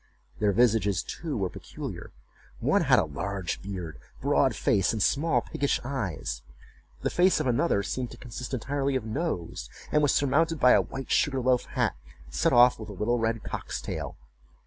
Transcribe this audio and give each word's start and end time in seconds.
Their 0.39 0.51
visages, 0.51 1.03
too, 1.03 1.37
were 1.37 1.51
peculiar: 1.51 2.11
one 2.59 2.85
had 2.85 2.97
a 2.97 3.05
large 3.05 3.61
beard, 3.61 3.99
broad 4.19 4.55
face, 4.55 4.93
and 4.93 5.03
small 5.03 5.41
piggish 5.41 5.79
eyes: 5.83 6.41
the 7.03 7.11
face 7.11 7.39
of 7.39 7.45
another 7.45 7.83
seemed 7.83 8.09
to 8.09 8.17
consist 8.17 8.51
entirely 8.55 8.95
of 8.95 9.05
nose, 9.05 9.69
and 9.91 10.01
was 10.01 10.11
surmounted 10.11 10.59
by 10.59 10.71
a 10.71 10.81
white 10.81 11.11
sugar 11.11 11.39
loaf 11.39 11.65
hat 11.77 11.93
set 12.31 12.51
off 12.51 12.79
with 12.79 12.89
a 12.89 12.93
little 12.93 13.19
red 13.19 13.43
cock's 13.43 13.79
tail. 13.79 14.17